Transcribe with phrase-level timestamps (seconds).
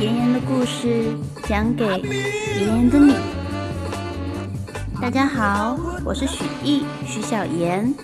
[0.00, 1.06] 妍妍的故事
[1.48, 3.14] 讲给妍妍的你。
[5.00, 7.94] 大家好，我是许艺许小妍。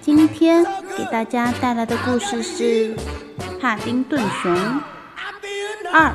[0.00, 0.64] 今天
[0.96, 2.96] 给大家带来的故事是
[3.60, 4.50] 《帕丁顿熊
[5.92, 6.10] 二：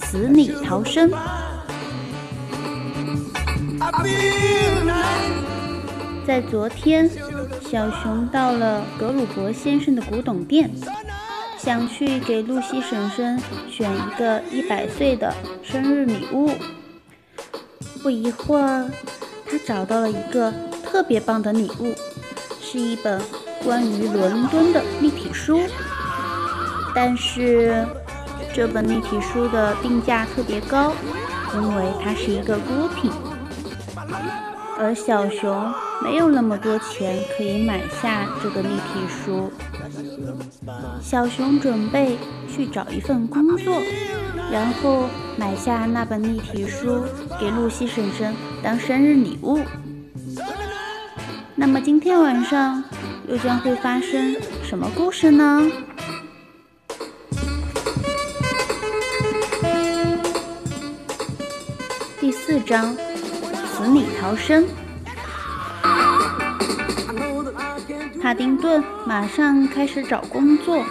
[0.00, 1.10] 死里逃生》。
[6.26, 7.10] 在昨天，
[7.70, 10.68] 小熊到了格鲁伯先生的古董店，
[11.56, 16.50] 想去给露西婶婶选一个一百岁的生日礼物。
[18.02, 18.90] 不一会儿，
[19.46, 20.52] 他找到了一个
[20.82, 21.94] 特别棒的礼物，
[22.60, 23.22] 是一本
[23.62, 25.60] 关于伦敦的立体书。
[26.92, 27.86] 但是，
[28.52, 30.92] 这本立体书的定价特别高，
[31.54, 33.12] 因为它是一个孤品。
[34.76, 35.72] 而小熊
[36.02, 39.52] 没有那么多钱可以买下这个立体书。
[41.00, 42.16] 小熊准备
[42.48, 43.82] 去找一份工作，
[44.50, 45.04] 然后
[45.36, 47.04] 买下那本立体书
[47.38, 49.60] 给露西婶婶当生日礼物。
[51.54, 52.82] 那么今天晚上
[53.28, 55.70] 又将会发生什么故事呢？
[62.18, 62.96] 第四章。
[63.72, 64.66] 死里逃生。
[68.20, 70.84] 帕丁顿马上开始找工作。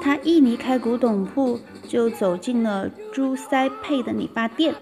[0.00, 4.74] 他一离开古董铺，就走进了朱塞佩的理发店。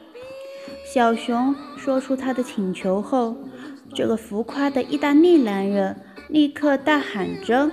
[0.93, 3.37] 小熊说出他的请求后，
[3.95, 5.97] 这个浮夸的意大利男人
[6.29, 7.71] 立刻大喊着：“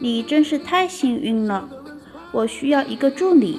[0.00, 1.68] 你真是太幸运了！
[2.32, 3.58] 我需要一个助理。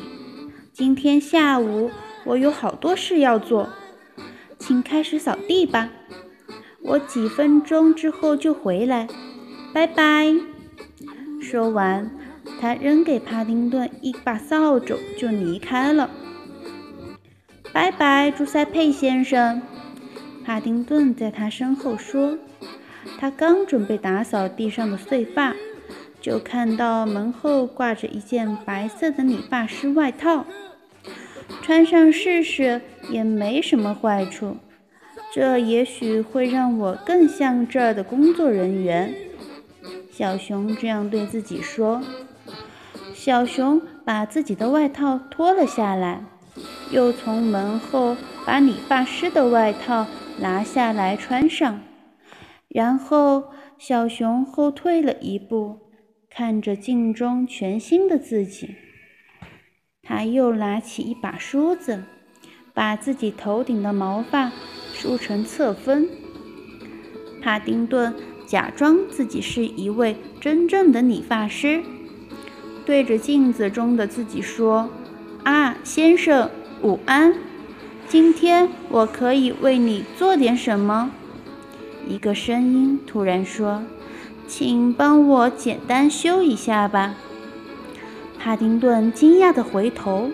[0.73, 1.91] 今天下午
[2.25, 3.69] 我有好多事要做。”
[4.57, 5.89] 请开始扫地吧，
[6.83, 9.07] 我几分钟之后就回来，
[9.73, 10.33] 拜拜。
[11.41, 12.11] 说完，
[12.59, 16.09] 他扔给帕丁顿一把扫帚就离开了。
[17.73, 19.61] 拜拜，朱塞佩先生。
[20.43, 22.37] 帕丁顿在他身后说。
[23.17, 25.55] 他刚准备打扫地上的碎发，
[26.19, 30.45] 就看到门后挂着一件白色的理发师外套。
[31.61, 34.57] 穿上试试也没什么坏处，
[35.33, 39.13] 这也许会让我更像这儿的工作人员。
[40.21, 41.99] 小熊这样对自己说。
[43.11, 46.23] 小熊把自己的外套脱了下来，
[46.91, 48.15] 又从门后
[48.45, 50.05] 把理发师的外套
[50.37, 51.81] 拿下来穿上，
[52.67, 53.45] 然后
[53.79, 55.79] 小熊后退了一步，
[56.29, 58.75] 看着镜中全新的自己。
[60.03, 62.03] 他又拿起一把梳子，
[62.75, 64.51] 把自己头顶的毛发
[64.93, 66.07] 梳成侧分。
[67.41, 68.13] 帕丁顿
[68.51, 71.81] 假装自己是一位真正的理发师，
[72.85, 74.89] 对着镜子中的自己说
[75.43, 76.49] ：“啊，先生，
[76.81, 77.33] 午安！
[78.09, 81.11] 今天我可以为你做点什么？”
[82.05, 83.83] 一个声音突然说
[84.49, 87.15] ：“请帮我简单修一下吧。”
[88.37, 90.29] 帕丁顿惊讶地回头，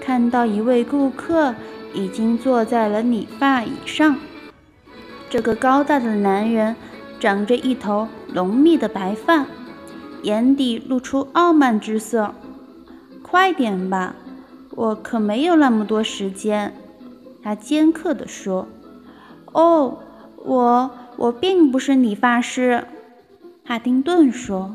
[0.00, 1.56] 看到一位顾客
[1.94, 4.18] 已经坐在了理发椅上。
[5.28, 6.76] 这个高大的男人
[7.20, 9.46] 长着一头浓密的白发，
[10.22, 12.34] 眼底露出傲慢之色。
[13.22, 14.16] 快点吧，
[14.70, 16.74] 我可没有那么多时间。”
[17.44, 18.66] 他尖刻地说。
[19.52, 19.98] “哦，
[20.36, 22.84] 我我并不是理发师。”
[23.64, 24.74] 帕丁顿说。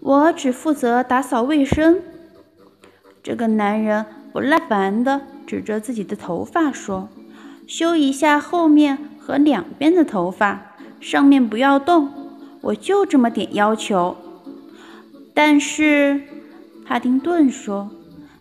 [0.00, 2.00] 我只负责打扫卫生。
[3.20, 7.08] 这个男人不耐烦地指着自己的头发说
[7.66, 10.67] ：“修一下后面和两边的头发，
[11.00, 12.08] 上面不要动。
[12.60, 14.16] 我就这么点要求。”
[15.34, 16.22] 但是，
[16.84, 17.90] 帕丁顿说：“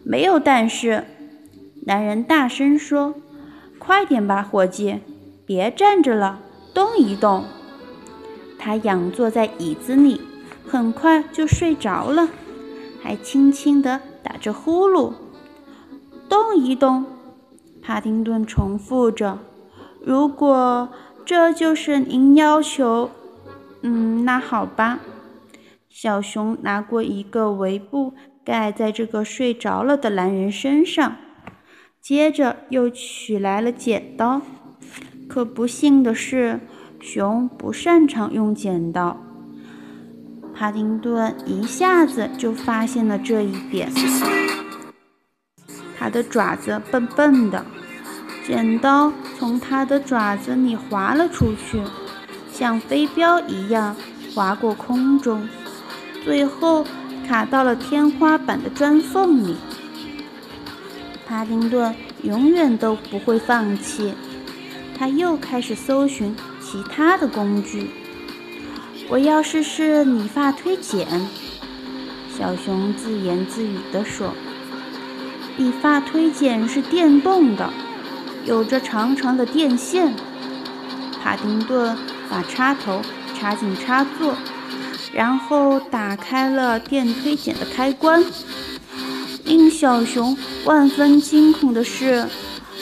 [0.03, 1.03] 没有但是。”
[1.85, 3.15] 男人大声说
[3.77, 4.99] ：“快点吧，伙计，
[5.45, 6.39] 别站着了，
[6.73, 7.45] 动一动。”
[8.57, 10.21] 他仰坐在椅子里。
[10.69, 12.27] 很快就睡着了，
[13.01, 15.13] 还轻轻地打着呼噜。
[16.27, 17.05] 动一动，
[17.81, 19.39] 帕丁顿重复着。
[20.03, 20.89] 如果
[21.27, 23.11] 这就是您要求，
[23.81, 24.99] 嗯，那好吧。
[25.89, 28.13] 小熊拿过一个围布，
[28.45, 31.17] 盖在这个睡着了的男人身上，
[31.99, 34.41] 接着又取来了剪刀。
[35.27, 36.61] 可不幸的是，
[37.01, 39.17] 熊不擅长用剪刀。
[40.55, 43.91] 帕丁顿一下子就发现了这一点，
[45.99, 47.65] 他的爪子笨笨的，
[48.45, 51.81] 剪刀从它的爪子里滑了出去，
[52.51, 53.95] 像飞镖一样
[54.33, 55.47] 划过空中，
[56.23, 56.85] 最后
[57.27, 59.55] 卡到了天花板的砖缝里。
[61.27, 61.93] 帕丁顿
[62.23, 64.13] 永远都不会放弃，
[64.97, 67.91] 他又开始搜寻其他的工具。
[69.09, 71.07] 我要试试理发推剪，
[72.35, 74.33] 小熊自言自语地说。
[75.57, 77.71] 理发推剪是电动的，
[78.47, 80.15] 有着长长的电线。
[81.21, 81.95] 帕丁顿
[82.29, 83.01] 把插头
[83.37, 84.33] 插进插座，
[85.13, 88.23] 然后打开了电推剪的开关。
[89.43, 92.25] 令小熊万分惊恐的是，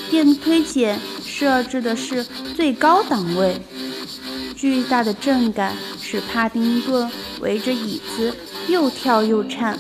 [0.10, 2.24] 电推剪设置的是
[2.56, 3.60] 最高档位。
[4.56, 7.10] 巨大的震感使帕丁顿
[7.42, 8.36] 围着椅子
[8.68, 9.78] 又跳又颤。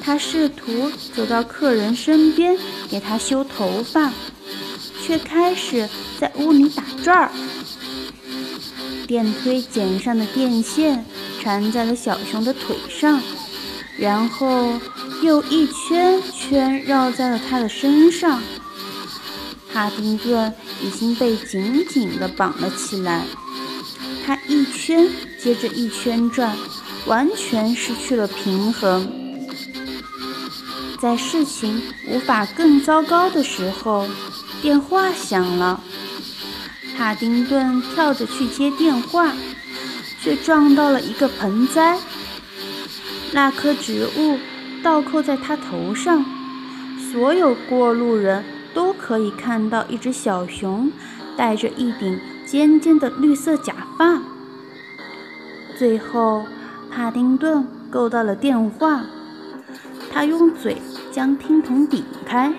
[0.00, 2.56] 他试图走到客人身边
[2.90, 4.12] 给他修头发，
[5.04, 7.30] 却开始在屋里打转儿。
[9.06, 11.04] 电推剪上的电线
[11.42, 13.20] 缠在了小熊的腿上，
[13.98, 14.80] 然后。
[15.22, 18.42] 又一圈圈绕在了他的身上，
[19.72, 20.52] 哈丁顿
[20.82, 23.24] 已经被紧紧地绑了起来。
[24.26, 25.08] 他一圈
[25.40, 26.54] 接着一圈转，
[27.06, 29.10] 完全失去了平衡。
[31.00, 34.06] 在事情无法更糟糕的时候，
[34.64, 35.78] 电话响了。
[36.96, 39.34] 帕丁顿跳着去接电话，
[40.22, 41.98] 却撞到了一个盆栽。
[43.34, 44.38] 那棵植物。
[44.82, 46.22] 倒扣在他头上，
[47.10, 48.44] 所有过路人
[48.74, 50.92] 都可以看到一只小熊
[51.38, 54.20] 戴着一顶尖尖的绿色假发。
[55.78, 56.44] 最后，
[56.90, 59.06] 帕丁顿够到了电话，
[60.12, 60.76] 他用嘴
[61.10, 62.52] 将听筒顶开，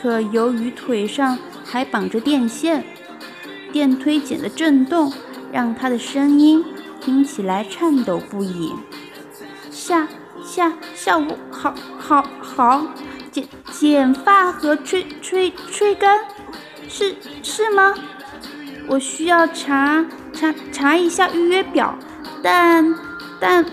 [0.00, 2.84] 可由于腿上还绑着电线，
[3.72, 5.12] 电推剪的震动
[5.50, 6.64] 让他的声音
[7.00, 8.72] 听起来颤抖不已。
[9.70, 10.08] 下。
[10.40, 12.86] 下下午好，好，好，
[13.30, 16.20] 剪剪发和吹吹吹干，
[16.88, 17.94] 是是吗？
[18.86, 21.98] 我需要查查查一下预约表，
[22.42, 22.94] 但
[23.38, 23.66] 但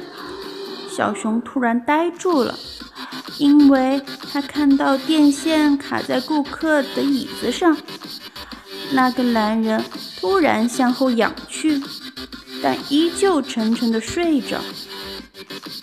[0.90, 2.56] 小熊突然呆住了，
[3.38, 4.02] 因为
[4.32, 7.76] 他看到电线卡在顾客的椅子上。
[8.92, 9.84] 那个男人
[10.20, 11.82] 突然向后仰去，
[12.62, 14.62] 但依旧沉沉的睡着。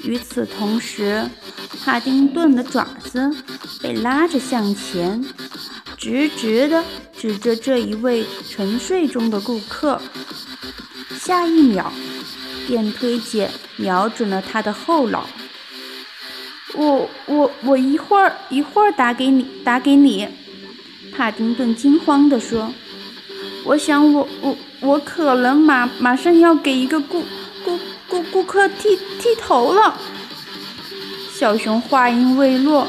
[0.05, 1.29] 与此同时，
[1.85, 3.35] 帕丁顿的爪子
[3.81, 5.25] 被拉着向前，
[5.97, 6.85] 直直地
[7.17, 10.01] 指着这一位沉睡中的顾客。
[11.19, 11.93] 下一秒，
[12.67, 15.29] 电推剪瞄准了他的后脑。
[16.75, 20.29] 我我我一会儿一会儿打给你打给你，
[21.15, 22.73] 帕丁顿惊慌地说
[23.65, 27.25] ：“我想我我我可能马马上要给一个顾。”
[27.65, 27.79] 顾
[28.09, 29.97] 顾顾客剃剃头了，
[31.33, 32.89] 小熊话音未落，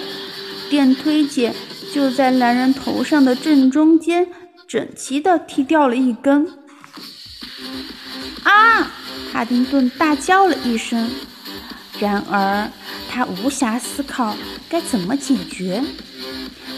[0.67, 1.53] 电推剪
[1.93, 4.27] 就在男人头上的正中间
[4.67, 6.47] 整齐地剃掉了一根。
[8.41, 8.91] 啊！
[9.31, 11.11] 帕丁顿大叫了一声，
[11.99, 12.67] 然而
[13.13, 14.35] 他无暇思考
[14.67, 15.83] 该怎么解决，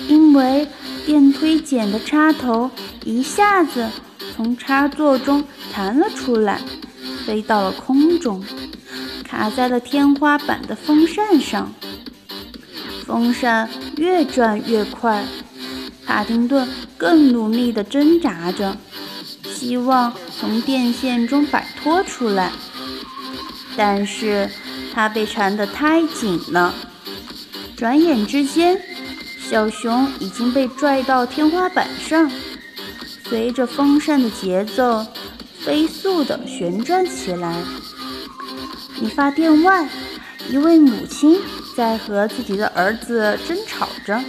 [0.09, 0.67] 因为
[1.05, 2.69] 电推剪的插头
[3.05, 3.89] 一下子
[4.35, 6.59] 从插座中弹了出来。
[7.25, 8.43] 飞到了空中，
[9.23, 11.73] 卡在了天花板的风扇上。
[13.05, 15.23] 风扇越转越快，
[16.05, 16.67] 帕丁顿
[16.97, 18.75] 更努力地挣扎着，
[19.53, 22.51] 希望从电线中摆脱出来。
[23.77, 24.49] 但是
[24.95, 26.73] 他被缠得太紧了。
[27.75, 28.81] 转眼之间，
[29.37, 32.31] 小熊已经被拽到天花板上，
[33.27, 35.05] 随着风扇的节奏。
[35.59, 37.63] 飞速地旋转起来。
[39.01, 39.89] 理发店外，
[40.47, 41.41] 一位母亲
[41.75, 44.23] 在和自己的儿子争吵着。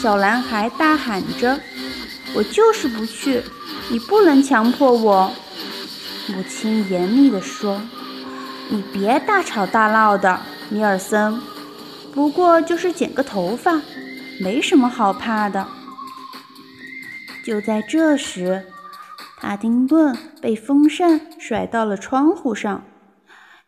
[0.00, 1.58] 小男孩大喊着
[2.34, 3.42] ：“我就是不去，
[3.90, 5.32] 你不能强迫我。”
[6.28, 7.82] 母亲严厉地说
[8.70, 11.40] ：“你别大吵大闹的，尼尔森。
[12.12, 13.80] 不过就是剪个头发，
[14.42, 15.66] 没什么好怕的。”
[17.44, 18.64] 就在这时。
[19.40, 22.82] 帕丁顿被风扇甩到了窗户上，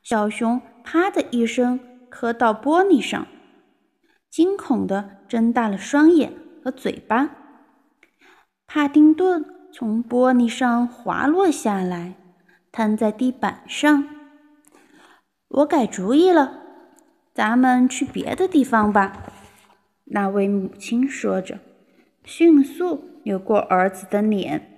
[0.02, 1.78] 小熊啪的一声
[2.10, 3.28] 磕到玻璃上，
[4.28, 6.32] 惊恐地睁大了双眼
[6.64, 7.30] 和嘴巴。
[8.66, 12.14] 帕丁顿从玻璃上滑落下来，
[12.72, 14.04] 瘫在地板上。
[15.50, 16.60] 我改主意了，
[17.34, 19.24] 咱们去别的地方吧。”
[20.12, 21.58] 那位母亲说着，
[22.24, 24.68] 迅速扭过儿子的脸。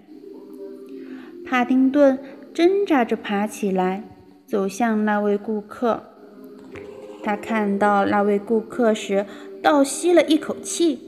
[1.44, 2.18] 帕丁顿
[2.54, 4.04] 挣扎着爬起来，
[4.46, 6.04] 走向那位顾客。
[7.22, 9.26] 他看到那位顾客时，
[9.62, 10.98] 倒吸了一口气。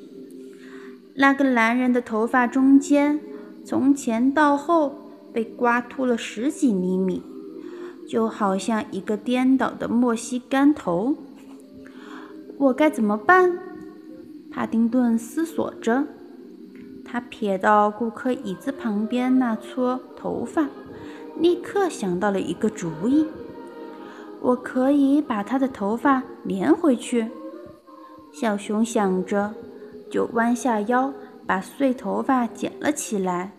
[1.16, 3.20] 那个男人的头发中间，
[3.64, 7.22] 从前到后被刮秃了十几厘米，
[8.08, 11.14] 就好像一个颠倒的墨西干头。
[12.58, 13.58] 我该怎么办？
[14.50, 16.04] 帕丁顿思索着。
[17.04, 20.68] 他瞥到顾客椅子旁边那撮头发，
[21.38, 23.26] 立刻想到了一个主意。
[24.40, 27.28] 我可以把他的头发连回去。
[28.32, 29.54] 小熊想着，
[30.10, 31.12] 就弯下腰
[31.46, 33.52] 把碎头发捡了起来。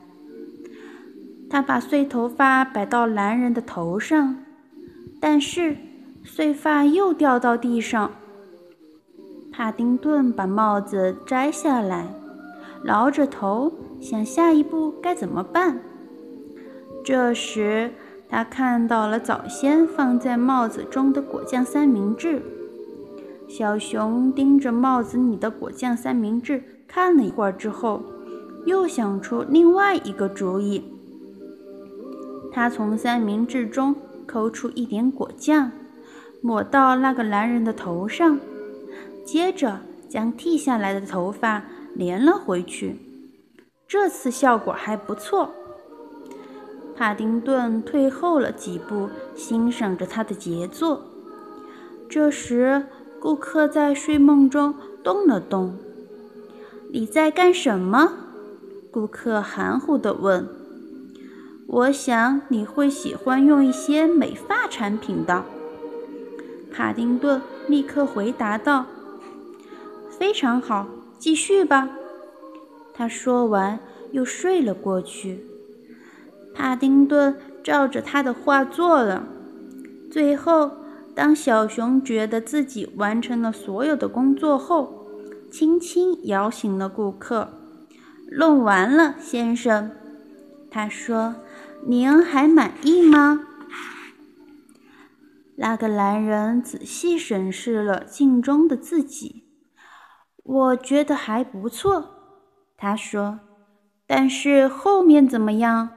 [1.50, 4.38] 他把碎头发摆到男人的头上，
[5.20, 5.78] 但是
[6.24, 8.12] 碎发又掉到地上。
[9.52, 12.08] 帕丁顿把帽子摘下来，
[12.84, 13.72] 挠着头
[14.02, 15.80] 想下一步该怎么办。
[17.04, 17.92] 这时。
[18.28, 22.42] 他看到了早先放在帽子中的果酱三明治。
[23.48, 28.02] 小熊盯着帽子里的果酱三明治看了一会儿之后，
[28.66, 30.84] 又想出另外一个主意。
[32.56, 33.94] 他从三明治中
[34.26, 35.74] 抠出一点果酱，
[36.42, 38.40] 抹到那个男人的头上，
[39.26, 42.98] 接着将剃下来的头发连了回去。
[43.86, 45.54] 这次效果还不错。
[46.96, 51.02] 帕丁顿退后了几步，欣赏着他的杰作。
[52.08, 52.86] 这时，
[53.20, 55.78] 顾客在睡梦中动了动。
[56.94, 58.14] “你在干什么？”
[58.90, 60.48] 顾客含糊地问。
[61.68, 65.44] “我想你会喜欢用一些美发产品的。”
[66.72, 68.86] 帕丁顿立刻回答道。
[70.18, 71.90] “非常好，继续吧。”
[72.94, 73.80] 他说完，
[74.12, 75.46] 又睡了过去。
[76.54, 79.28] 帕丁顿照着他的话做了。
[80.10, 80.72] 最后，
[81.14, 85.08] 当小熊觉得自己完成了所有的工作后，
[85.52, 87.50] 轻轻摇醒了顾客。
[88.32, 89.92] “弄完了，先生。”
[90.72, 91.36] 他说
[91.86, 93.42] ，“您还满意吗？”
[95.58, 99.46] 那个男人仔细审视了镜中的自己。
[100.44, 102.12] “我觉得还不错。”
[102.78, 103.40] 他说
[104.06, 105.90] ，“但是后面怎么样？”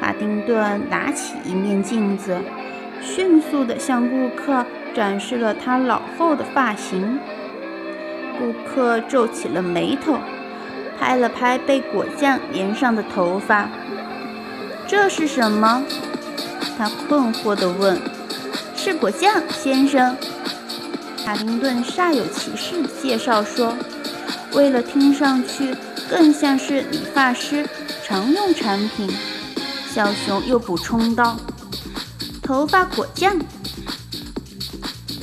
[0.00, 2.40] 帕丁顿拿起一面镜子，
[3.00, 7.20] 迅速地向顾客展示了他老后的发型。
[8.38, 10.18] 顾客皱起了眉头，
[10.98, 13.68] 拍了拍被果酱粘上的头发。
[14.88, 15.84] “这是什么？”
[16.78, 18.00] 他困惑地问。
[18.74, 20.16] “是果酱，先生。”
[21.24, 23.76] 卡丁顿煞有其事地介绍说
[24.54, 25.76] ，“为了听上去
[26.08, 27.68] 更像是理发师
[28.02, 29.12] 常用产品。”
[29.92, 31.36] 小熊又补充道
[32.42, 33.38] ：“头发果酱。”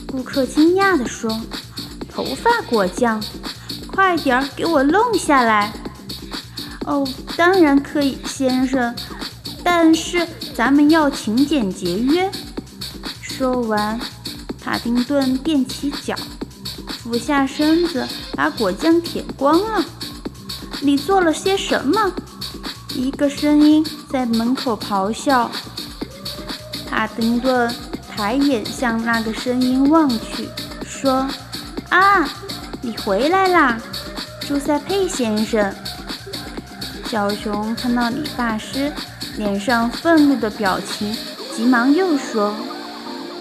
[0.05, 1.41] 顾客惊讶地说
[2.13, 3.21] ：“头发果酱，
[3.87, 5.73] 快点儿给我弄下来
[6.85, 8.93] ！”“哦，当然可以，先生，
[9.65, 12.31] 但是咱们要勤俭节约。”
[13.19, 13.99] 说完，
[14.63, 16.15] 帕丁顿踮起脚，
[16.87, 19.83] 俯下身子，把果酱舔光了。
[20.81, 22.13] “你做了些什么？”
[22.95, 25.51] 一个声音在门口咆哮。
[26.89, 27.73] 帕丁顿
[28.15, 30.47] 抬眼向那个声音望去，
[30.87, 31.27] 说
[31.89, 32.29] ：“啊，
[32.81, 33.77] 你回来啦，
[34.47, 35.75] 朱塞佩先生。”
[37.09, 38.91] 小熊看到理发师
[39.37, 41.13] 脸上愤怒的表情，
[41.53, 42.53] 急忙又说：“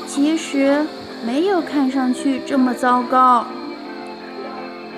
[0.06, 0.84] 其实
[1.24, 3.46] 没有看上去这么糟糕。”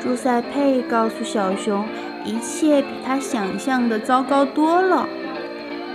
[0.03, 1.85] 朱塞佩告诉小熊。
[2.25, 5.09] 一切比他想象的糟糕多了，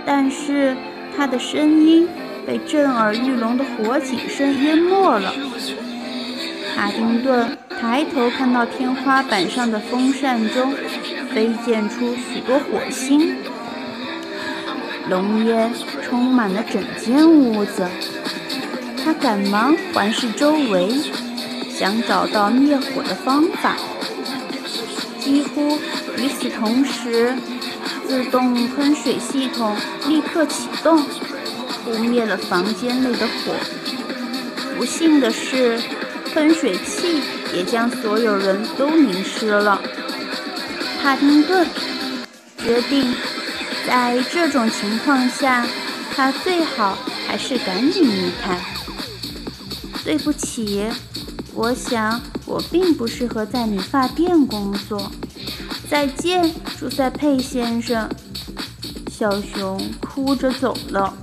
[0.06, 0.74] 但是
[1.14, 2.08] 他的声音
[2.46, 5.30] 被震耳欲聋的火警声淹没了。
[6.74, 10.72] 卡丁顿抬头看到天花板上的风扇中
[11.34, 13.36] 飞溅出许多火星，
[15.08, 17.86] 浓烟充满了整间屋子。
[19.04, 20.88] 他赶忙环视周围，
[21.68, 23.76] 想找到灭火的方法。
[25.18, 25.78] 几乎
[26.18, 27.34] 与此同时，
[28.06, 31.04] 自动喷水系统立刻启动，
[31.84, 33.54] 扑灭了房间内的火。
[34.76, 35.80] 不幸的是，
[36.32, 37.20] 喷水器
[37.54, 39.80] 也将所有人都淋湿了。
[41.02, 41.66] 帕丁顿
[42.58, 43.12] 决定，
[43.86, 45.66] 在这种情况下，
[46.14, 46.96] 他最好
[47.26, 48.58] 还是赶紧离开。
[50.04, 50.86] 对不起。
[51.54, 55.12] 我想，我并不适合在理发店工作。
[55.90, 58.08] 再见，朱塞佩先生。
[59.10, 61.14] 小熊哭着走了。